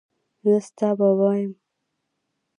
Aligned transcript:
زه 0.43 0.53
ستا 0.67 0.89
بابا 0.99 1.31
یم. 1.41 1.53